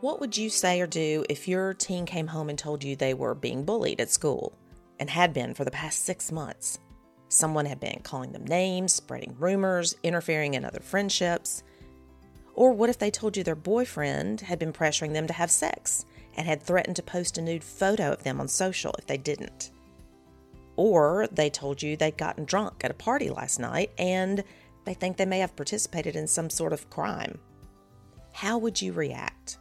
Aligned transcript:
What 0.00 0.20
would 0.20 0.36
you 0.36 0.48
say 0.48 0.80
or 0.80 0.86
do 0.86 1.24
if 1.28 1.48
your 1.48 1.74
teen 1.74 2.06
came 2.06 2.28
home 2.28 2.48
and 2.48 2.56
told 2.56 2.84
you 2.84 2.94
they 2.94 3.14
were 3.14 3.34
being 3.34 3.64
bullied 3.64 4.00
at 4.00 4.10
school 4.10 4.56
and 5.00 5.10
had 5.10 5.32
been 5.32 5.54
for 5.54 5.64
the 5.64 5.72
past 5.72 6.04
six 6.04 6.30
months? 6.30 6.78
Someone 7.28 7.66
had 7.66 7.80
been 7.80 7.98
calling 8.04 8.30
them 8.30 8.44
names, 8.44 8.92
spreading 8.92 9.34
rumors, 9.40 9.96
interfering 10.04 10.54
in 10.54 10.64
other 10.64 10.78
friendships. 10.78 11.64
Or 12.54 12.72
what 12.72 12.90
if 12.90 12.98
they 13.00 13.10
told 13.10 13.36
you 13.36 13.42
their 13.42 13.56
boyfriend 13.56 14.40
had 14.40 14.60
been 14.60 14.72
pressuring 14.72 15.14
them 15.14 15.26
to 15.26 15.32
have 15.32 15.50
sex 15.50 16.06
and 16.36 16.46
had 16.46 16.62
threatened 16.62 16.94
to 16.96 17.02
post 17.02 17.36
a 17.36 17.42
nude 17.42 17.64
photo 17.64 18.12
of 18.12 18.22
them 18.22 18.40
on 18.40 18.46
social 18.46 18.94
if 19.00 19.06
they 19.08 19.18
didn't? 19.18 19.72
Or 20.76 21.26
they 21.32 21.50
told 21.50 21.82
you 21.82 21.96
they'd 21.96 22.16
gotten 22.16 22.44
drunk 22.44 22.84
at 22.84 22.92
a 22.92 22.94
party 22.94 23.30
last 23.30 23.58
night 23.58 23.90
and 23.98 24.44
they 24.84 24.94
think 24.94 25.16
they 25.16 25.26
may 25.26 25.40
have 25.40 25.56
participated 25.56 26.14
in 26.14 26.28
some 26.28 26.50
sort 26.50 26.72
of 26.72 26.88
crime. 26.88 27.40
How 28.32 28.58
would 28.58 28.80
you 28.80 28.92
react? 28.92 29.58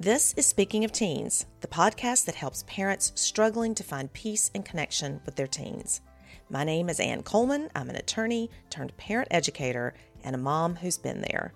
This 0.00 0.32
is 0.34 0.46
Speaking 0.46 0.84
of 0.84 0.92
Teens, 0.92 1.46
the 1.60 1.66
podcast 1.66 2.26
that 2.26 2.36
helps 2.36 2.62
parents 2.68 3.10
struggling 3.16 3.74
to 3.74 3.82
find 3.82 4.12
peace 4.12 4.48
and 4.54 4.64
connection 4.64 5.20
with 5.26 5.34
their 5.34 5.48
teens. 5.48 6.02
My 6.48 6.62
name 6.62 6.88
is 6.88 7.00
Ann 7.00 7.24
Coleman. 7.24 7.68
I'm 7.74 7.90
an 7.90 7.96
attorney 7.96 8.48
turned 8.70 8.96
parent 8.96 9.26
educator 9.32 9.94
and 10.22 10.36
a 10.36 10.38
mom 10.38 10.76
who's 10.76 10.98
been 10.98 11.20
there. 11.22 11.52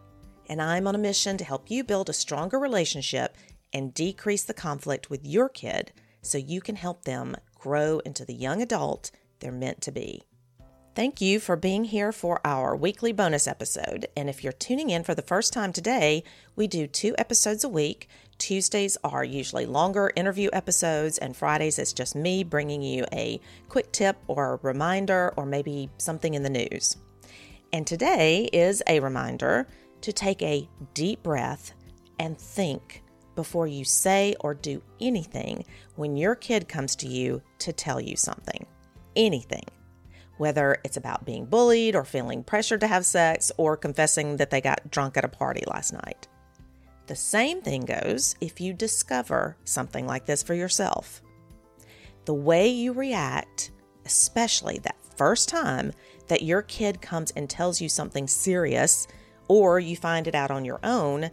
And 0.49 0.61
I'm 0.61 0.89
on 0.89 0.97
a 0.97 0.99
mission 0.99 1.37
to 1.37 1.45
help 1.45 1.71
you 1.71 1.85
build 1.85 2.09
a 2.09 2.13
stronger 2.13 2.59
relationship 2.59 3.37
and 3.73 3.95
decrease 3.95 4.43
the 4.43 4.55
conflict 4.55 5.09
with 5.09 5.25
your 5.25 5.49
kid 5.49 5.93
so 6.21 6.37
you 6.37 6.61
can 6.61 6.75
help 6.75 7.05
them 7.05 7.37
grow 7.55 8.01
into 8.01 8.25
the 8.25 8.35
young 8.35 8.61
adult 8.61 9.13
they're 9.39 9.53
meant 9.53 9.81
to 9.83 9.93
be. 9.93 10.25
Thank 10.95 11.23
you 11.23 11.41
for 11.41 11.57
being 11.57 11.85
here 11.85 12.13
for 12.13 12.39
our 12.45 12.77
weekly 12.77 13.13
bonus 13.13 13.47
episode. 13.47 14.09
And 14.15 14.29
if 14.29 14.45
you're 14.45 14.53
tuning 14.53 14.91
in 14.91 15.05
for 15.05 15.15
the 15.15 15.23
first 15.23 15.51
time 15.51 15.73
today, 15.73 16.23
we 16.55 16.67
do 16.67 16.87
two 16.87 17.15
episodes 17.17 17.65
a 17.65 17.69
week. 17.69 18.11
Tuesdays 18.43 18.99
are 19.05 19.23
usually 19.23 19.67
longer 19.67 20.11
interview 20.17 20.51
episodes, 20.53 21.17
and 21.19 21.37
Fridays 21.37 21.79
it's 21.79 21.93
just 21.93 22.17
me 22.17 22.43
bringing 22.43 22.83
you 22.83 23.05
a 23.13 23.41
quick 23.69 23.93
tip 23.93 24.17
or 24.27 24.59
reminder 24.65 25.33
or 25.37 25.47
maybe 25.47 25.89
something 25.99 26.35
in 26.35 26.43
the 26.43 26.51
news. 26.51 26.97
And 27.73 27.87
today 27.87 28.51
is 28.53 28.83
a 28.89 28.99
reminder 28.99 29.69
to 30.01 30.13
take 30.13 30.43
a 30.43 30.69
deep 30.93 31.23
breath 31.23 31.73
and 32.19 32.37
think 32.37 33.05
before 33.37 33.69
you 33.69 33.85
say 33.85 34.35
or 34.41 34.55
do 34.55 34.83
anything 35.01 35.65
when 35.95 36.17
your 36.17 36.35
kid 36.35 36.69
comes 36.69 36.97
to 36.97 37.07
you 37.07 37.41
to 37.61 37.73
tell 37.73 38.01
you 38.01 38.17
something. 38.17 38.67
Anything 39.15 39.67
whether 40.39 40.79
it's 40.83 40.97
about 40.97 41.25
being 41.25 41.45
bullied 41.45 41.95
or 41.95 42.05
feeling 42.05 42.43
pressured 42.43 42.81
to 42.81 42.87
have 42.89 43.07
sex 43.07 43.53
or 43.59 43.77
confessing 43.77 44.39
that 44.39 44.51
they 44.51 44.61
got 44.61 44.91
drunk 44.91 45.17
at 45.17 45.25
a 45.25 45.29
party 45.29 45.63
last 45.69 45.93
night. 45.93 46.27
The 47.13 47.17
same 47.17 47.61
thing 47.61 47.83
goes 47.83 48.37
if 48.41 48.59
you 48.59 48.73
discover 48.73 49.59
something 49.65 50.07
like 50.07 50.25
this 50.25 50.43
for 50.43 50.55
yourself. 50.55 51.21
The 52.25 52.33
way 52.33 52.69
you 52.69 52.95
react, 52.95 53.71
especially 54.07 54.79
that 54.79 54.97
first 55.19 55.51
time 55.51 55.93
that 56.29 56.41
your 56.41 56.63
kid 56.63 57.03
comes 57.03 57.31
and 57.33 57.51
tells 57.51 57.83
you 57.83 57.91
something 57.91 58.27
serious 58.27 59.07
or 59.47 59.79
you 59.79 59.95
find 59.95 60.27
it 60.27 60.35
out 60.35 60.51
on 60.51 60.65
your 60.65 60.81
own, 60.83 61.31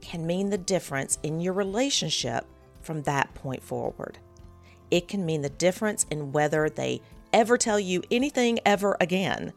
can 0.00 0.26
mean 0.26 0.48
the 0.48 0.56
difference 0.56 1.18
in 1.22 1.42
your 1.42 1.52
relationship 1.52 2.46
from 2.80 3.02
that 3.02 3.34
point 3.34 3.62
forward. 3.62 4.18
It 4.90 5.08
can 5.08 5.26
mean 5.26 5.42
the 5.42 5.50
difference 5.50 6.06
in 6.10 6.32
whether 6.32 6.70
they 6.70 7.02
ever 7.34 7.58
tell 7.58 7.78
you 7.78 8.02
anything 8.10 8.60
ever 8.64 8.96
again, 8.98 9.52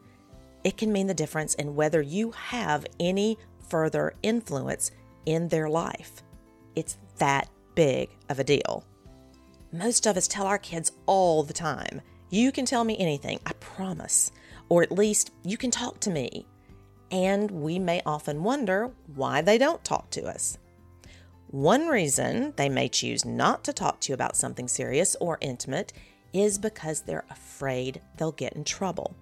it 0.64 0.76
can 0.76 0.92
mean 0.92 1.06
the 1.06 1.14
difference 1.14 1.54
in 1.54 1.74
whether 1.74 2.02
you 2.02 2.32
have 2.32 2.84
any 3.00 3.38
further 3.70 4.12
influence 4.22 4.90
in 5.26 5.48
their 5.48 5.68
life. 5.68 6.22
It's 6.74 6.96
that 7.18 7.48
big 7.74 8.10
of 8.28 8.38
a 8.38 8.44
deal. 8.44 8.84
Most 9.72 10.06
of 10.06 10.16
us 10.16 10.28
tell 10.28 10.46
our 10.46 10.58
kids 10.58 10.92
all 11.06 11.42
the 11.42 11.52
time, 11.52 12.00
You 12.30 12.52
can 12.52 12.64
tell 12.64 12.84
me 12.84 12.96
anything, 12.98 13.40
I 13.46 13.52
promise. 13.54 14.30
Or 14.68 14.82
at 14.82 14.92
least 14.92 15.32
you 15.44 15.56
can 15.56 15.70
talk 15.70 16.00
to 16.00 16.10
me. 16.10 16.46
And 17.10 17.50
we 17.50 17.78
may 17.78 18.00
often 18.06 18.42
wonder 18.42 18.90
why 19.14 19.42
they 19.42 19.58
don't 19.58 19.84
talk 19.84 20.10
to 20.10 20.24
us. 20.24 20.56
One 21.48 21.88
reason 21.88 22.54
they 22.56 22.70
may 22.70 22.88
choose 22.88 23.26
not 23.26 23.64
to 23.64 23.74
talk 23.74 24.00
to 24.00 24.08
you 24.08 24.14
about 24.14 24.36
something 24.36 24.66
serious 24.66 25.14
or 25.20 25.36
intimate 25.42 25.92
is 26.32 26.58
because 26.58 27.02
they're 27.02 27.26
afraid 27.28 28.00
they'll 28.16 28.32
get 28.32 28.54
in 28.54 28.64
trouble. 28.64 29.14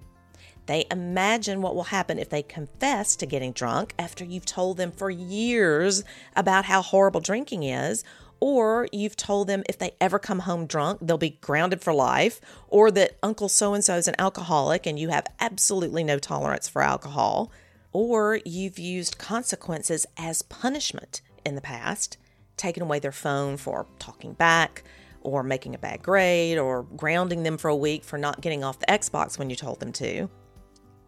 They 0.71 0.87
imagine 0.89 1.63
what 1.63 1.75
will 1.75 1.83
happen 1.83 2.21
if 2.21 2.29
they 2.29 2.45
confess 2.45 3.17
to 3.17 3.27
getting 3.27 3.51
drunk 3.51 3.93
after 3.99 4.25
you've 4.25 4.47
told 4.47 4.77
them 4.77 4.93
for 4.93 5.11
years 5.11 6.05
about 6.37 6.67
how 6.67 6.81
horrible 6.81 7.21
drinking 7.21 7.65
is, 7.65 8.05
or 8.39 8.87
you've 8.93 9.17
told 9.17 9.49
them 9.49 9.65
if 9.69 9.79
they 9.79 9.97
ever 10.01 10.21
come 10.21 10.39
home 10.39 10.67
drunk, 10.67 11.01
they'll 11.03 11.19
be 11.19 11.39
grounded 11.41 11.83
for 11.83 11.93
life, 11.93 12.41
or 12.69 12.93
that 12.93 13.17
Uncle 13.21 13.49
so 13.49 13.75
and 13.75 13.83
so 13.83 13.97
is 13.97 14.07
an 14.07 14.15
alcoholic 14.17 14.87
and 14.87 14.97
you 14.97 15.09
have 15.09 15.27
absolutely 15.41 16.05
no 16.05 16.21
tolerance 16.21 16.69
for 16.69 16.83
alcohol, 16.83 17.51
or 17.93 18.39
you've 18.45 18.79
used 18.79 19.19
consequences 19.19 20.07
as 20.17 20.43
punishment 20.43 21.21
in 21.45 21.57
the 21.57 21.61
past, 21.61 22.17
taken 22.57 22.81
away 22.81 23.01
their 23.01 23.11
phone 23.11 23.57
for 23.57 23.89
talking 23.99 24.35
back, 24.35 24.85
or 25.23 25.43
making 25.43 25.75
a 25.75 25.79
bad 25.79 26.01
grade 26.01 26.59
or 26.59 26.85
grounding 26.97 27.43
them 27.43 27.59
for 27.59 27.67
a 27.67 27.75
week 27.77 28.05
for 28.05 28.19
not 28.19 28.41
getting 28.41 28.63
off 28.63 28.79
the 28.79 28.87
Xbox 28.87 29.37
when 29.37 29.51
you 29.51 29.57
told 29.57 29.81
them 29.81 29.93
to. 29.93 30.31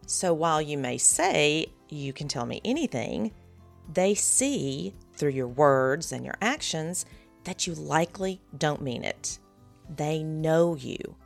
So 0.07 0.35
while 0.35 0.61
you 0.61 0.79
may 0.79 0.99
say, 0.99 1.67
you 1.89 2.13
can 2.13 2.29
tell 2.29 2.47
me 2.47 2.61
anything, 2.65 3.33
they 3.93 4.15
see 4.15 4.95
through 5.15 5.31
your 5.31 5.49
words 5.49 6.13
and 6.13 6.25
your 6.25 6.37
actions 6.41 7.05
that 7.45 7.67
you 7.67 7.75
likely 7.75 8.41
don't 8.57 8.83
mean 8.83 9.05
it. 9.05 9.39
They 9.97 10.23
know 10.23 10.77
you. 10.77 11.17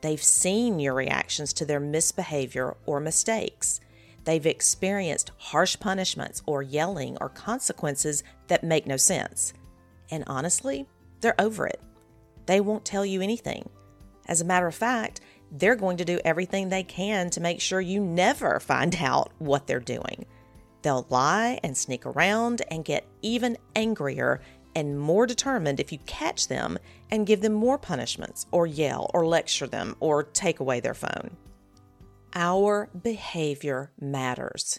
They've 0.00 0.22
seen 0.22 0.80
your 0.80 0.94
reactions 0.94 1.52
to 1.54 1.64
their 1.64 1.80
misbehavior 1.80 2.76
or 2.86 3.00
mistakes. 3.00 3.80
They've 4.24 4.46
experienced 4.46 5.32
harsh 5.38 5.78
punishments 5.78 6.42
or 6.46 6.62
yelling 6.62 7.16
or 7.20 7.28
consequences 7.28 8.24
that 8.48 8.64
make 8.64 8.86
no 8.86 8.96
sense. 8.96 9.52
And 10.10 10.24
honestly, 10.26 10.86
they're 11.20 11.40
over 11.40 11.66
it 11.66 11.80
they 12.46 12.60
won't 12.60 12.84
tell 12.84 13.04
you 13.04 13.20
anything. 13.20 13.68
As 14.26 14.40
a 14.40 14.44
matter 14.44 14.66
of 14.66 14.74
fact, 14.74 15.20
they're 15.52 15.76
going 15.76 15.96
to 15.98 16.04
do 16.04 16.20
everything 16.24 16.68
they 16.68 16.82
can 16.82 17.30
to 17.30 17.40
make 17.40 17.60
sure 17.60 17.80
you 17.80 18.00
never 18.00 18.60
find 18.60 18.96
out 18.96 19.32
what 19.38 19.66
they're 19.66 19.80
doing. 19.80 20.26
They'll 20.82 21.06
lie 21.10 21.58
and 21.64 21.76
sneak 21.76 22.06
around 22.06 22.62
and 22.70 22.84
get 22.84 23.06
even 23.22 23.58
angrier 23.74 24.40
and 24.76 25.00
more 25.00 25.26
determined 25.26 25.80
if 25.80 25.90
you 25.90 25.98
catch 26.06 26.48
them 26.48 26.78
and 27.10 27.26
give 27.26 27.40
them 27.40 27.54
more 27.54 27.78
punishments, 27.78 28.46
or 28.52 28.66
yell, 28.66 29.10
or 29.14 29.26
lecture 29.26 29.66
them, 29.66 29.96
or 30.00 30.22
take 30.22 30.60
away 30.60 30.80
their 30.80 30.94
phone. 30.94 31.36
Our 32.34 32.90
behavior 33.02 33.90
matters. 33.98 34.78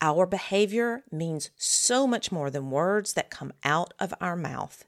Our 0.00 0.26
behavior 0.26 1.04
means 1.12 1.50
so 1.56 2.08
much 2.08 2.32
more 2.32 2.50
than 2.50 2.70
words 2.70 3.12
that 3.12 3.30
come 3.30 3.52
out 3.62 3.94
of 4.00 4.12
our 4.20 4.34
mouth. 4.34 4.84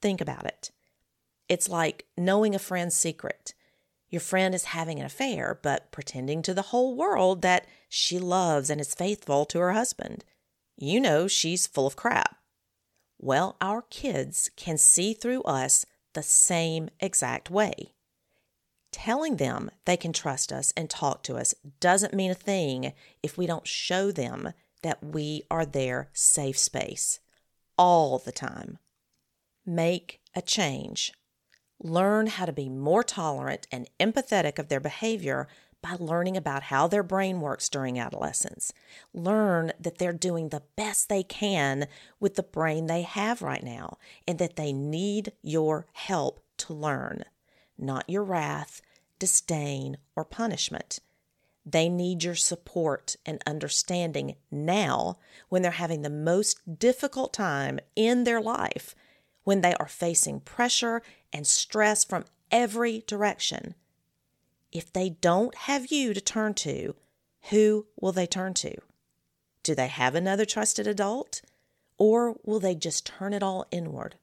Think 0.00 0.20
about 0.20 0.44
it. 0.44 0.70
It's 1.48 1.68
like 1.68 2.06
knowing 2.16 2.54
a 2.54 2.60
friend's 2.60 2.96
secret. 2.96 3.54
Your 4.08 4.20
friend 4.20 4.54
is 4.54 4.64
having 4.64 5.00
an 5.00 5.06
affair, 5.06 5.58
but 5.62 5.90
pretending 5.90 6.42
to 6.42 6.54
the 6.54 6.62
whole 6.62 6.94
world 6.94 7.42
that 7.42 7.66
she 7.88 8.18
loves 8.18 8.70
and 8.70 8.80
is 8.80 8.94
faithful 8.94 9.44
to 9.46 9.58
her 9.58 9.72
husband. 9.72 10.24
You 10.76 11.00
know 11.00 11.26
she's 11.26 11.66
full 11.66 11.86
of 11.86 11.96
crap. 11.96 12.36
Well, 13.18 13.56
our 13.60 13.82
kids 13.82 14.50
can 14.56 14.78
see 14.78 15.14
through 15.14 15.42
us 15.42 15.86
the 16.12 16.22
same 16.22 16.90
exact 17.00 17.50
way. 17.50 17.94
Telling 18.92 19.36
them 19.36 19.70
they 19.84 19.96
can 19.96 20.12
trust 20.12 20.52
us 20.52 20.72
and 20.76 20.88
talk 20.88 21.22
to 21.24 21.36
us 21.36 21.54
doesn't 21.80 22.14
mean 22.14 22.30
a 22.30 22.34
thing 22.34 22.92
if 23.22 23.36
we 23.36 23.46
don't 23.46 23.66
show 23.66 24.10
them 24.10 24.52
that 24.82 25.02
we 25.02 25.42
are 25.50 25.66
their 25.66 26.08
safe 26.12 26.56
space 26.56 27.20
all 27.76 28.18
the 28.18 28.32
time. 28.32 28.78
Make 29.64 30.20
a 30.34 30.40
change. 30.40 31.12
Learn 31.82 32.26
how 32.26 32.46
to 32.46 32.52
be 32.52 32.68
more 32.68 33.02
tolerant 33.02 33.66
and 33.70 33.88
empathetic 34.00 34.58
of 34.58 34.68
their 34.68 34.80
behavior 34.80 35.46
by 35.82 35.96
learning 35.98 36.36
about 36.36 36.64
how 36.64 36.88
their 36.88 37.02
brain 37.02 37.40
works 37.40 37.68
during 37.68 37.98
adolescence. 37.98 38.72
Learn 39.12 39.72
that 39.78 39.98
they're 39.98 40.12
doing 40.12 40.48
the 40.48 40.62
best 40.74 41.08
they 41.08 41.22
can 41.22 41.86
with 42.18 42.34
the 42.34 42.42
brain 42.42 42.86
they 42.86 43.02
have 43.02 43.42
right 43.42 43.62
now 43.62 43.98
and 44.26 44.38
that 44.38 44.56
they 44.56 44.72
need 44.72 45.32
your 45.42 45.86
help 45.92 46.42
to 46.56 46.72
learn, 46.72 47.24
not 47.78 48.08
your 48.08 48.24
wrath, 48.24 48.80
disdain, 49.18 49.98
or 50.16 50.24
punishment. 50.24 50.98
They 51.64 51.88
need 51.88 52.24
your 52.24 52.36
support 52.36 53.16
and 53.26 53.42
understanding 53.46 54.36
now 54.50 55.18
when 55.48 55.62
they're 55.62 55.72
having 55.72 56.02
the 56.02 56.10
most 56.10 56.78
difficult 56.78 57.32
time 57.32 57.80
in 57.94 58.24
their 58.24 58.40
life 58.40 58.94
when 59.46 59.60
they 59.60 59.74
are 59.74 59.86
facing 59.86 60.40
pressure 60.40 61.00
and 61.32 61.46
stress 61.46 62.02
from 62.02 62.24
every 62.50 63.04
direction. 63.06 63.76
If 64.72 64.92
they 64.92 65.08
don't 65.08 65.54
have 65.54 65.86
you 65.86 66.12
to 66.12 66.20
turn 66.20 66.54
to, 66.54 66.96
who 67.50 67.86
will 68.00 68.10
they 68.10 68.26
turn 68.26 68.54
to? 68.54 68.74
Do 69.62 69.76
they 69.76 69.86
have 69.86 70.16
another 70.16 70.44
trusted 70.44 70.88
adult? 70.88 71.42
Or 71.96 72.34
will 72.44 72.58
they 72.58 72.74
just 72.74 73.06
turn 73.06 73.32
it 73.32 73.42
all 73.44 73.68
inward? 73.70 74.16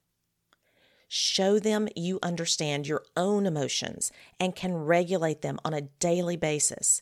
Show 1.08 1.58
them 1.58 1.88
you 1.96 2.20
understand 2.22 2.86
your 2.86 3.04
own 3.16 3.46
emotions 3.46 4.12
and 4.42 4.58
can 4.58 4.74
regulate 4.74 5.42
them 5.42 5.58
on 5.64 5.74
a 5.74 5.88
daily 6.00 6.36
basis, 6.36 7.02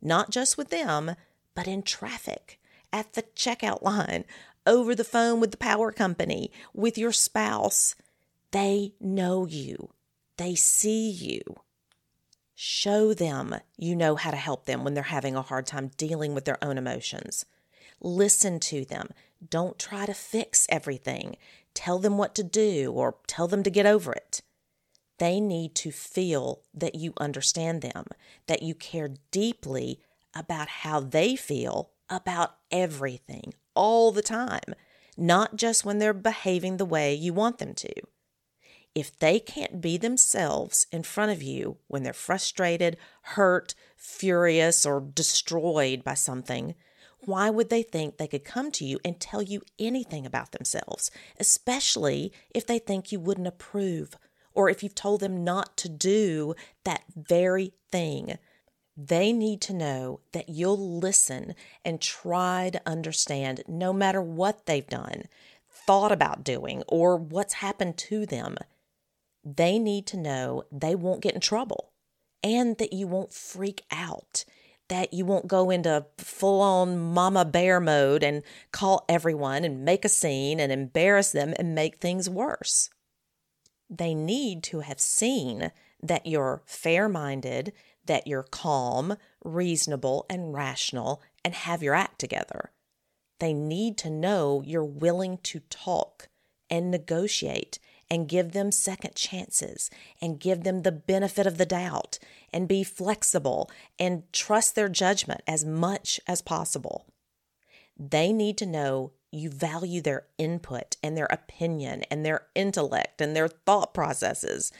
not 0.00 0.30
just 0.30 0.58
with 0.58 0.70
them, 0.70 1.14
but 1.54 1.68
in 1.68 1.84
traffic, 1.84 2.58
at 2.92 3.12
the 3.12 3.22
checkout 3.22 3.82
line, 3.82 4.24
over 4.66 4.94
the 4.94 5.04
phone 5.04 5.40
with 5.40 5.50
the 5.50 5.56
power 5.56 5.92
company, 5.92 6.50
with 6.72 6.96
your 6.98 7.12
spouse. 7.12 7.94
They 8.50 8.94
know 9.00 9.46
you, 9.46 9.90
they 10.36 10.54
see 10.54 11.10
you. 11.10 11.40
Show 12.54 13.12
them 13.12 13.56
you 13.76 13.96
know 13.96 14.14
how 14.14 14.30
to 14.30 14.36
help 14.36 14.66
them 14.66 14.84
when 14.84 14.94
they're 14.94 15.04
having 15.04 15.34
a 15.34 15.42
hard 15.42 15.66
time 15.66 15.90
dealing 15.96 16.34
with 16.34 16.44
their 16.44 16.62
own 16.62 16.78
emotions. 16.78 17.44
Listen 18.00 18.60
to 18.60 18.84
them. 18.84 19.08
Don't 19.48 19.78
try 19.78 20.06
to 20.06 20.14
fix 20.14 20.66
everything. 20.68 21.36
Tell 21.74 21.98
them 21.98 22.18
what 22.18 22.34
to 22.36 22.44
do 22.44 22.92
or 22.92 23.16
tell 23.26 23.48
them 23.48 23.62
to 23.62 23.70
get 23.70 23.86
over 23.86 24.12
it. 24.12 24.42
They 25.18 25.40
need 25.40 25.74
to 25.76 25.90
feel 25.90 26.62
that 26.74 26.94
you 26.94 27.14
understand 27.16 27.82
them, 27.82 28.06
that 28.46 28.62
you 28.62 28.74
care 28.74 29.10
deeply 29.30 30.00
about 30.34 30.68
how 30.68 31.00
they 31.00 31.36
feel 31.36 31.90
about 32.08 32.56
everything 32.70 33.54
all 33.74 34.12
the 34.12 34.22
time, 34.22 34.74
not 35.16 35.56
just 35.56 35.84
when 35.84 35.98
they're 35.98 36.12
behaving 36.12 36.76
the 36.76 36.84
way 36.84 37.14
you 37.14 37.32
want 37.32 37.58
them 37.58 37.74
to. 37.74 37.92
If 38.94 39.18
they 39.18 39.40
can't 39.40 39.80
be 39.80 39.96
themselves 39.96 40.86
in 40.92 41.02
front 41.02 41.32
of 41.32 41.42
you 41.42 41.78
when 41.88 42.02
they're 42.02 42.12
frustrated, 42.12 42.98
hurt, 43.22 43.74
furious, 43.96 44.84
or 44.84 45.00
destroyed 45.00 46.04
by 46.04 46.14
something, 46.14 46.74
why 47.24 47.50
would 47.50 47.70
they 47.70 47.82
think 47.82 48.16
they 48.16 48.26
could 48.26 48.44
come 48.44 48.70
to 48.72 48.84
you 48.84 48.98
and 49.04 49.18
tell 49.18 49.40
you 49.42 49.62
anything 49.78 50.26
about 50.26 50.52
themselves, 50.52 51.10
especially 51.38 52.32
if 52.50 52.66
they 52.66 52.78
think 52.78 53.12
you 53.12 53.20
wouldn't 53.20 53.46
approve 53.46 54.16
or 54.54 54.68
if 54.68 54.82
you've 54.82 54.94
told 54.94 55.20
them 55.20 55.44
not 55.44 55.76
to 55.78 55.88
do 55.88 56.54
that 56.84 57.04
very 57.16 57.72
thing? 57.90 58.36
They 58.96 59.32
need 59.32 59.60
to 59.62 59.72
know 59.72 60.20
that 60.32 60.48
you'll 60.48 60.98
listen 60.98 61.54
and 61.84 62.00
try 62.00 62.70
to 62.70 62.82
understand 62.84 63.62
no 63.66 63.92
matter 63.92 64.20
what 64.20 64.66
they've 64.66 64.86
done, 64.86 65.24
thought 65.70 66.12
about 66.12 66.44
doing, 66.44 66.82
or 66.88 67.16
what's 67.16 67.54
happened 67.54 67.96
to 67.98 68.26
them 68.26 68.56
they 69.44 69.78
need 69.78 70.06
to 70.06 70.16
know 70.16 70.64
they 70.70 70.94
won't 70.94 71.22
get 71.22 71.34
in 71.34 71.40
trouble 71.40 71.90
and 72.42 72.78
that 72.78 72.92
you 72.92 73.06
won't 73.06 73.32
freak 73.32 73.82
out, 73.90 74.44
that 74.88 75.12
you 75.12 75.24
won't 75.24 75.46
go 75.46 75.70
into 75.70 76.06
full 76.18 76.60
on 76.60 76.98
mama 76.98 77.44
bear 77.44 77.80
mode 77.80 78.22
and 78.22 78.42
call 78.72 79.04
everyone 79.08 79.64
and 79.64 79.84
make 79.84 80.04
a 80.04 80.08
scene 80.08 80.60
and 80.60 80.72
embarrass 80.72 81.32
them 81.32 81.54
and 81.58 81.74
make 81.74 81.96
things 81.96 82.28
worse. 82.28 82.90
They 83.88 84.14
need 84.14 84.62
to 84.64 84.80
have 84.80 85.00
seen 85.00 85.70
that 86.02 86.26
you're 86.26 86.62
fair 86.66 87.08
minded, 87.08 87.72
that 88.06 88.26
you're 88.26 88.42
calm, 88.42 89.16
reasonable, 89.44 90.26
and 90.28 90.52
rational, 90.52 91.22
and 91.44 91.54
have 91.54 91.82
your 91.82 91.94
act 91.94 92.18
together. 92.18 92.72
They 93.38 93.52
need 93.52 93.98
to 93.98 94.10
know 94.10 94.62
you're 94.64 94.84
willing 94.84 95.38
to 95.44 95.60
talk 95.70 96.28
and 96.70 96.90
negotiate 96.90 97.78
and 98.08 98.28
give 98.28 98.52
them 98.52 98.70
second 98.70 99.14
chances 99.14 99.90
and 100.20 100.38
give 100.38 100.64
them 100.64 100.82
the 100.82 100.92
benefit 100.92 101.46
of 101.46 101.58
the 101.58 101.66
doubt 101.66 102.18
and 102.52 102.68
be 102.68 102.84
flexible 102.84 103.70
and 103.98 104.30
trust 104.32 104.74
their 104.74 104.88
judgment 104.88 105.40
as 105.46 105.64
much 105.64 106.20
as 106.26 106.42
possible. 106.42 107.06
They 107.98 108.32
need 108.32 108.58
to 108.58 108.66
know 108.66 109.12
you 109.30 109.48
value 109.48 110.02
their 110.02 110.26
input 110.36 110.96
and 111.02 111.16
their 111.16 111.28
opinion 111.30 112.04
and 112.10 112.24
their 112.24 112.46
intellect 112.54 113.20
and 113.20 113.34
their 113.34 113.48
thought 113.48 113.94
processes. 113.94 114.72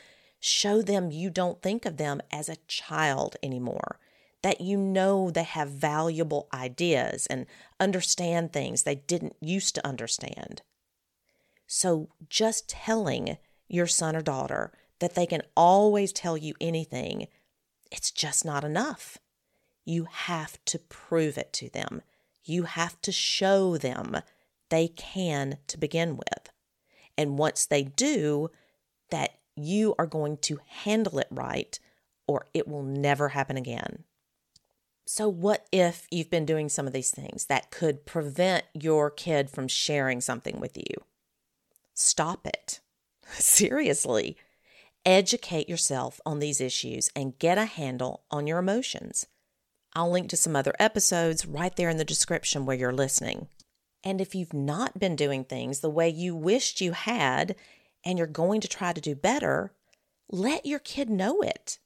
Show 0.44 0.82
them 0.82 1.12
you 1.12 1.30
don't 1.30 1.62
think 1.62 1.86
of 1.86 1.98
them 1.98 2.20
as 2.32 2.48
a 2.48 2.56
child 2.66 3.36
anymore, 3.44 4.00
that 4.42 4.60
you 4.60 4.76
know 4.76 5.30
they 5.30 5.44
have 5.44 5.68
valuable 5.68 6.48
ideas 6.52 7.28
and 7.28 7.46
understand 7.78 8.52
things 8.52 8.82
they 8.82 8.96
didn't 8.96 9.36
used 9.40 9.76
to 9.76 9.86
understand. 9.86 10.62
So 11.68 12.08
just 12.28 12.68
telling 12.68 13.38
your 13.68 13.86
son 13.86 14.16
or 14.16 14.20
daughter 14.20 14.72
that 14.98 15.14
they 15.14 15.26
can 15.26 15.42
always 15.56 16.12
tell 16.12 16.36
you 16.36 16.54
anything, 16.60 17.28
it's 17.92 18.10
just 18.10 18.44
not 18.44 18.64
enough. 18.64 19.18
You 19.84 20.08
have 20.10 20.58
to 20.64 20.80
prove 20.80 21.38
it 21.38 21.52
to 21.52 21.70
them. 21.70 22.02
You 22.42 22.64
have 22.64 23.00
to 23.02 23.12
show 23.12 23.76
them 23.76 24.16
they 24.70 24.88
can 24.88 25.58
to 25.68 25.78
begin 25.78 26.16
with. 26.16 26.50
And 27.16 27.38
once 27.38 27.64
they 27.64 27.84
do, 27.84 28.50
that 29.10 29.38
you 29.56 29.94
are 29.99 30.06
going 30.06 30.38
to 30.38 30.60
handle 30.66 31.19
it 31.19 31.28
right, 31.31 31.78
or 32.26 32.46
it 32.54 32.66
will 32.69 32.82
never 32.82 33.31
happen 33.31 33.56
again. 33.56 34.04
So, 35.04 35.28
what 35.28 35.66
if 35.72 36.06
you've 36.10 36.31
been 36.31 36.46
doing 36.46 36.69
some 36.69 36.87
of 36.87 36.93
these 36.93 37.10
things 37.10 37.46
that 37.46 37.70
could 37.70 38.06
prevent 38.06 38.64
your 38.72 39.10
kid 39.10 39.50
from 39.50 39.69
sharing 39.69 40.20
something 40.20 40.60
with 40.60 40.76
you? 40.76 41.04
Stop 41.94 42.46
it. 42.46 42.81
Seriously. 43.32 44.37
Educate 45.04 45.69
yourself 45.69 46.20
on 46.25 46.38
these 46.38 46.60
issues 46.60 47.10
and 47.16 47.38
get 47.38 47.58
a 47.58 47.64
handle 47.64 48.22
on 48.31 48.46
your 48.46 48.58
emotions. 48.58 49.26
I'll 49.94 50.10
link 50.10 50.28
to 50.31 50.37
some 50.37 50.55
other 50.55 50.75
episodes 50.78 51.44
right 51.44 51.75
there 51.75 51.90
in 51.90 51.96
the 51.96 52.05
description 52.05 52.64
where 52.64 52.76
you're 52.76 52.93
listening. 52.93 53.48
And 54.05 54.20
if 54.20 54.34
you've 54.34 54.55
not 54.55 54.98
been 54.98 55.16
doing 55.16 55.44
things 55.44 55.81
the 55.81 55.90
way 55.90 56.08
you 56.08 56.34
wished 56.34 56.81
you 56.81 56.93
had 56.93 57.56
and 58.04 58.19
you're 58.19 58.26
going 58.26 58.60
to 58.60 58.69
try 58.69 58.93
to 58.93 59.00
do 59.00 59.14
better, 59.14 59.72
let 60.31 60.66
your 60.66 60.78
kid 60.78 61.10
know 61.10 61.40
it. 61.40 61.78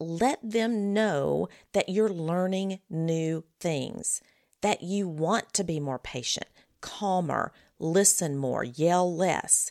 Let 0.00 0.38
them 0.42 0.92
know 0.92 1.48
that 1.72 1.88
you're 1.88 2.08
learning 2.08 2.80
new 2.90 3.44
things, 3.60 4.20
that 4.60 4.82
you 4.82 5.06
want 5.08 5.52
to 5.54 5.64
be 5.64 5.78
more 5.78 5.98
patient, 5.98 6.46
calmer, 6.80 7.52
listen 7.78 8.36
more, 8.36 8.64
yell 8.64 9.14
less, 9.14 9.70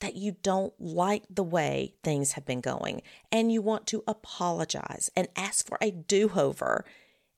that 0.00 0.14
you 0.14 0.36
don't 0.42 0.74
like 0.78 1.24
the 1.30 1.42
way 1.42 1.94
things 2.02 2.32
have 2.32 2.44
been 2.44 2.60
going 2.60 3.00
and 3.32 3.50
you 3.50 3.62
want 3.62 3.86
to 3.86 4.04
apologize 4.06 5.10
and 5.16 5.28
ask 5.34 5.66
for 5.66 5.78
a 5.80 5.90
do 5.90 6.30
over 6.36 6.84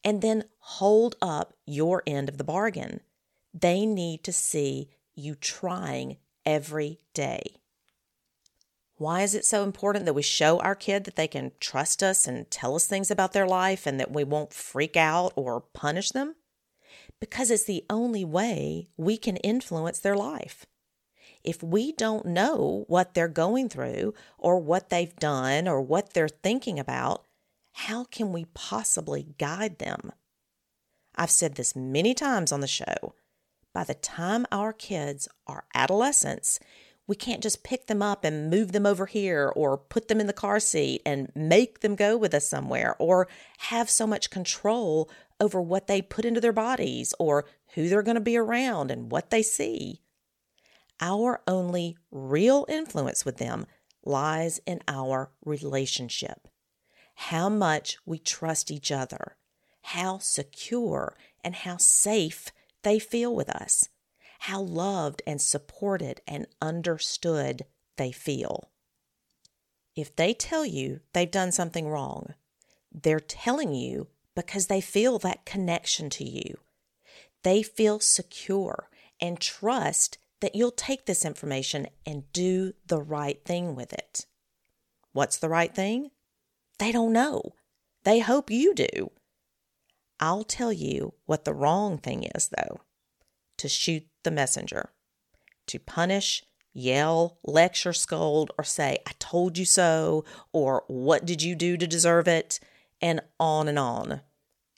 and 0.02 0.20
then 0.20 0.44
hold 0.58 1.16
up 1.22 1.54
your 1.64 2.02
end 2.06 2.28
of 2.28 2.38
the 2.38 2.44
bargain. 2.44 3.00
They 3.54 3.86
need 3.86 4.24
to 4.24 4.32
see 4.32 4.90
you 5.14 5.34
trying 5.34 6.16
every 6.44 6.98
day. 7.14 7.56
Why 8.98 9.22
is 9.22 9.34
it 9.34 9.44
so 9.44 9.62
important 9.62 10.06
that 10.06 10.14
we 10.14 10.22
show 10.22 10.58
our 10.60 10.74
kid 10.74 11.04
that 11.04 11.16
they 11.16 11.28
can 11.28 11.52
trust 11.60 12.02
us 12.02 12.26
and 12.26 12.50
tell 12.50 12.74
us 12.74 12.86
things 12.86 13.10
about 13.10 13.32
their 13.32 13.46
life 13.46 13.86
and 13.86 14.00
that 14.00 14.10
we 14.10 14.24
won't 14.24 14.54
freak 14.54 14.96
out 14.96 15.32
or 15.36 15.60
punish 15.60 16.10
them? 16.10 16.36
because 17.20 17.50
it's 17.50 17.64
the 17.64 17.84
only 17.88 18.24
way 18.24 18.88
we 18.96 19.16
can 19.16 19.36
influence 19.38 19.98
their 19.98 20.16
life. 20.16 20.66
If 21.42 21.62
we 21.62 21.92
don't 21.92 22.26
know 22.26 22.84
what 22.88 23.14
they're 23.14 23.28
going 23.28 23.68
through 23.68 24.14
or 24.38 24.58
what 24.58 24.90
they've 24.90 25.14
done 25.16 25.68
or 25.68 25.80
what 25.80 26.12
they're 26.12 26.28
thinking 26.28 26.78
about, 26.78 27.24
how 27.72 28.04
can 28.04 28.32
we 28.32 28.46
possibly 28.54 29.34
guide 29.38 29.78
them? 29.78 30.12
I've 31.14 31.30
said 31.30 31.54
this 31.54 31.76
many 31.76 32.14
times 32.14 32.52
on 32.52 32.60
the 32.60 32.66
show. 32.66 33.14
By 33.72 33.84
the 33.84 33.94
time 33.94 34.46
our 34.50 34.72
kids 34.72 35.28
are 35.46 35.64
adolescents, 35.74 36.58
we 37.06 37.16
can't 37.16 37.42
just 37.42 37.62
pick 37.62 37.86
them 37.86 38.02
up 38.02 38.24
and 38.24 38.50
move 38.50 38.72
them 38.72 38.86
over 38.86 39.06
here 39.06 39.52
or 39.54 39.78
put 39.78 40.08
them 40.08 40.20
in 40.20 40.26
the 40.26 40.32
car 40.32 40.58
seat 40.58 41.02
and 41.06 41.30
make 41.34 41.80
them 41.80 41.94
go 41.94 42.16
with 42.16 42.34
us 42.34 42.48
somewhere 42.48 42.96
or 42.98 43.28
have 43.58 43.88
so 43.88 44.06
much 44.06 44.30
control 44.30 45.08
over 45.38 45.60
what 45.60 45.86
they 45.86 46.02
put 46.02 46.24
into 46.24 46.40
their 46.40 46.52
bodies 46.52 47.14
or 47.18 47.44
who 47.74 47.88
they're 47.88 48.02
going 48.02 48.16
to 48.16 48.20
be 48.20 48.36
around 48.36 48.90
and 48.90 49.10
what 49.10 49.30
they 49.30 49.42
see. 49.42 50.00
Our 51.00 51.42
only 51.46 51.96
real 52.10 52.64
influence 52.68 53.24
with 53.24 53.36
them 53.36 53.66
lies 54.04 54.60
in 54.66 54.80
our 54.88 55.30
relationship. 55.44 56.48
How 57.14 57.48
much 57.48 57.98
we 58.04 58.18
trust 58.18 58.70
each 58.70 58.90
other, 58.90 59.36
how 59.82 60.18
secure 60.18 61.16
and 61.44 61.54
how 61.54 61.76
safe 61.76 62.50
they 62.82 62.98
feel 62.98 63.34
with 63.34 63.48
us, 63.48 63.88
how 64.40 64.60
loved 64.60 65.22
and 65.26 65.40
supported 65.40 66.20
and 66.26 66.46
understood 66.60 67.64
they 67.96 68.12
feel. 68.12 68.70
If 69.94 70.14
they 70.14 70.34
tell 70.34 70.66
you 70.66 71.00
they've 71.12 71.30
done 71.30 71.52
something 71.52 71.88
wrong, 71.88 72.34
they're 72.92 73.20
telling 73.20 73.74
you 73.74 74.08
because 74.34 74.66
they 74.66 74.80
feel 74.80 75.18
that 75.20 75.46
connection 75.46 76.10
to 76.10 76.24
you. 76.24 76.58
They 77.42 77.62
feel 77.62 78.00
secure 78.00 78.90
and 79.20 79.40
trust 79.40 80.18
that 80.40 80.54
you'll 80.54 80.70
take 80.70 81.06
this 81.06 81.24
information 81.24 81.86
and 82.04 82.30
do 82.32 82.74
the 82.86 83.00
right 83.00 83.42
thing 83.44 83.74
with 83.74 83.92
it. 83.92 84.26
What's 85.12 85.38
the 85.38 85.48
right 85.48 85.74
thing? 85.74 86.10
They 86.78 86.92
don't 86.92 87.12
know. 87.12 87.54
They 88.04 88.18
hope 88.18 88.50
you 88.50 88.74
do. 88.74 89.10
I'll 90.20 90.44
tell 90.44 90.72
you 90.72 91.14
what 91.24 91.44
the 91.44 91.54
wrong 91.54 91.96
thing 91.98 92.24
is, 92.24 92.48
though 92.48 92.80
to 93.58 93.68
shoot 93.68 94.06
the 94.26 94.30
messenger. 94.30 94.90
to 95.66 95.78
punish, 95.78 96.44
yell, 96.72 97.38
lecture, 97.44 97.92
scold, 97.92 98.50
or 98.58 98.64
say, 98.64 98.98
I 99.06 99.12
told 99.18 99.58
you 99.58 99.64
so, 99.64 100.24
or 100.52 100.84
what 100.88 101.24
did 101.24 101.42
you 101.42 101.54
do 101.54 101.76
to 101.76 101.86
deserve 101.86 102.28
it, 102.28 102.60
and 103.00 103.20
on 103.38 103.68
and 103.68 103.78
on. 103.78 104.20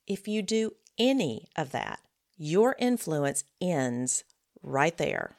If 0.06 0.26
you 0.26 0.42
do 0.42 0.72
any 0.98 1.48
of 1.56 1.72
that, 1.72 2.00
your 2.36 2.76
influence 2.78 3.44
ends 3.60 4.24
right 4.62 4.96
there. 4.96 5.36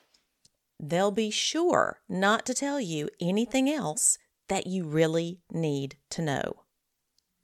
They'll 0.80 1.12
be 1.12 1.32
sure 1.32 2.00
not 2.08 2.46
to 2.46 2.54
tell 2.54 2.80
you 2.80 3.10
anything 3.20 3.70
else 3.70 4.18
that 4.48 4.68
you 4.68 4.86
really 4.86 5.40
need 5.52 5.98
to 6.12 6.22
know. 6.22 6.64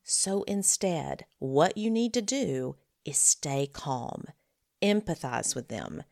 So 0.04 0.44
instead, 0.44 1.26
what 1.40 1.78
you 1.78 1.90
need 1.90 2.14
to 2.14 2.22
do 2.22 2.76
is 3.04 3.18
stay 3.18 3.68
calm, 3.68 4.26
empathize 4.82 5.56
with 5.56 5.68
them, 5.68 6.04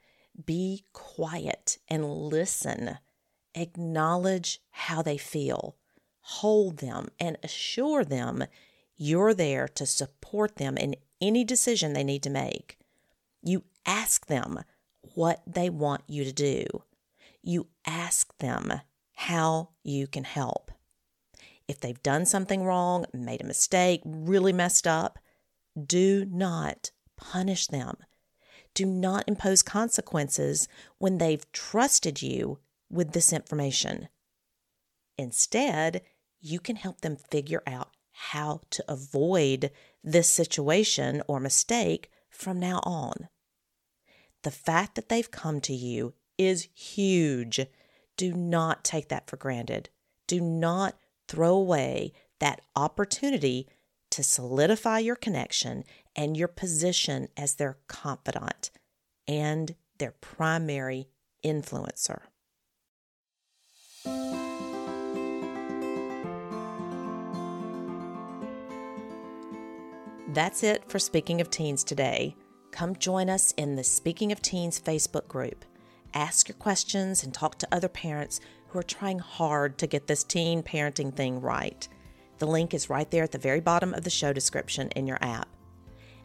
be 0.46 0.86
quiet 0.94 1.78
and 1.88 2.06
listen. 2.06 2.98
Acknowledge 3.56 4.62
how 4.72 5.02
they 5.02 5.18
feel, 5.18 5.76
hold 6.22 6.78
them, 6.78 7.10
and 7.20 7.38
assure 7.44 8.04
them 8.04 8.46
you're 8.96 9.34
there 9.34 9.68
to 9.68 9.86
support 9.86 10.56
them 10.58 10.78
in 10.78 10.96
any 11.20 11.44
decision 11.44 11.94
they 11.94 12.04
need 12.04 12.24
to 12.24 12.30
make. 12.30 12.78
You 13.42 13.64
ask 13.86 14.28
them 14.28 14.64
what 15.16 15.42
they 15.46 15.70
want 15.70 16.04
you 16.08 16.24
to 16.24 16.32
do. 16.32 16.66
You 17.42 17.68
ask 17.86 18.36
them 18.38 18.82
how 19.14 19.70
you 19.84 20.08
can 20.08 20.24
help. 20.24 20.72
If 21.68 21.80
they've 21.80 22.02
done 22.04 22.26
something 22.26 22.64
wrong, 22.64 23.06
made 23.14 23.42
a 23.42 23.46
mistake, 23.46 24.02
really 24.06 24.54
messed 24.54 24.88
up, 24.88 25.20
do 25.86 26.26
not 26.26 26.92
punish 27.18 27.68
them. 27.68 27.98
Do 28.74 28.86
not 28.86 29.28
impose 29.28 29.62
consequences 29.62 30.68
when 30.98 31.18
they've 31.18 31.50
trusted 31.52 32.22
you 32.22 32.60
with 32.90 33.12
this 33.12 33.32
information. 33.32 34.10
Instead, 35.18 36.02
you 36.40 36.60
can 36.60 36.76
help 36.76 37.02
them 37.02 37.16
figure 37.16 37.64
out 37.68 37.90
how 38.12 38.62
to 38.72 38.84
avoid 38.88 39.72
this 40.04 40.30
situation 40.30 41.22
or 41.28 41.40
mistake 41.40 42.10
from 42.30 42.60
now 42.60 42.80
on. 42.84 43.30
The 44.44 44.52
fact 44.52 44.96
that 44.96 45.10
they've 45.10 45.32
come 45.32 45.62
to 45.62 45.74
you 45.74 46.14
is 46.38 46.68
huge. 46.74 47.60
Do 48.18 48.34
not 48.34 48.84
take 48.84 49.10
that 49.10 49.30
for 49.30 49.38
granted. 49.38 49.90
Do 50.28 50.42
not 50.42 50.98
throw 51.28 51.56
away 51.56 52.14
that 52.40 52.62
opportunity 52.76 53.68
to 54.14 54.22
solidify 54.22 55.00
your 55.00 55.16
connection 55.16 55.84
and 56.16 56.38
your 56.38 56.48
position 56.48 57.28
as 57.36 57.56
their 57.56 57.80
confidant 57.88 58.70
and 59.28 59.74
their 59.98 60.12
primary 60.22 61.08
influencer. 61.44 62.20
That's 70.28 70.62
it 70.62 70.88
for 70.88 71.00
Speaking 71.00 71.42
of 71.42 71.50
Teens 71.50 71.84
today. 71.84 72.36
Come 72.70 72.96
join 72.96 73.32
us 73.32 73.52
in 73.58 73.76
the 73.76 73.84
Speaking 73.84 74.32
of 74.32 74.44
Teens 74.44 74.80
Facebook 74.80 75.28
group. 75.28 75.66
Ask 76.14 76.48
your 76.48 76.58
questions 76.58 77.24
and 77.24 77.34
talk 77.34 77.58
to 77.58 77.68
other 77.72 77.88
parents 77.88 78.40
who 78.68 78.78
are 78.78 78.84
trying 78.84 79.18
hard 79.18 79.80
to 79.80 79.88
get 79.88 80.06
this 80.06 80.24
teen 80.24 80.62
parenting 80.62 81.12
thing 81.12 81.42
right. 81.42 81.88
The 82.40 82.48
link 82.48 82.74
is 82.74 82.90
right 82.90 83.10
there 83.10 83.24
at 83.24 83.32
the 83.32 83.38
very 83.38 83.60
bottom 83.60 83.94
of 83.94 84.04
the 84.04 84.10
show 84.10 84.34
description 84.34 84.90
in 84.90 85.08
your 85.08 85.20
app. 85.22 85.48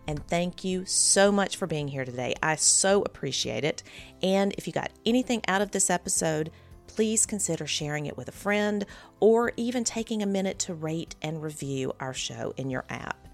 And 0.07 0.27
thank 0.27 0.65
you 0.65 0.87
so 0.87 1.31
much 1.31 1.57
for 1.57 1.67
being 1.67 1.87
here 1.87 2.05
today. 2.07 2.35
I 2.43 2.57
so 2.57 3.03
appreciate 3.03 3.63
it. 3.63 3.83
And 4.23 4.55
if 4.55 4.67
you 4.67 4.73
got 4.73 4.91
anything 5.05 5.43
out 5.47 5.61
of 5.61 5.71
this 5.71 5.91
episode, 5.91 6.51
please 6.87 7.27
consider 7.27 7.67
sharing 7.67 8.07
it 8.07 8.17
with 8.17 8.29
a 8.29 8.33
friend 8.33 8.87
or 9.21 9.53
even 9.59 9.85
taking 9.85 10.23
a 10.23 10.27
minute 10.27 10.59
to 10.61 10.75
rate 10.75 11.15
and 11.21 11.43
review 11.43 11.93
our 12.01 12.15
show 12.15 12.55
in 12.57 12.71
your 12.71 12.87
app. 12.89 13.29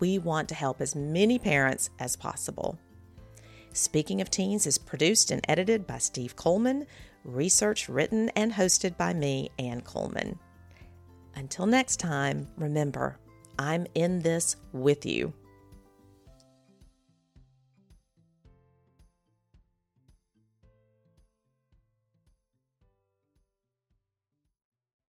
We 0.00 0.18
want 0.18 0.48
to 0.48 0.54
help 0.56 0.80
as 0.80 0.96
many 0.96 1.38
parents 1.38 1.90
as 2.00 2.16
possible. 2.16 2.78
Speaking 3.72 4.20
of 4.20 4.28
Teens 4.28 4.66
is 4.66 4.76
produced 4.76 5.30
and 5.30 5.40
edited 5.48 5.86
by 5.86 5.98
Steve 5.98 6.34
Coleman, 6.34 6.86
research 7.24 7.88
written 7.88 8.28
and 8.30 8.52
hosted 8.52 8.96
by 8.96 9.14
me, 9.14 9.50
Ann 9.58 9.82
Coleman. 9.82 10.38
Until 11.38 11.66
next 11.66 12.00
time, 12.00 12.48
remember, 12.56 13.16
I'm 13.60 13.86
in 13.94 14.18
this 14.22 14.56
with 14.72 15.06
you. 15.06 15.32